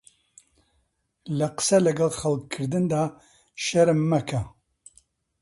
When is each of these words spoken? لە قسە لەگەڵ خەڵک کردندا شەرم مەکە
لە 1.37 1.47
قسە 1.55 1.77
لەگەڵ 1.87 2.11
خەڵک 2.19 2.43
کردندا 2.53 3.03
شەرم 3.65 3.99
مەکە 4.11 4.41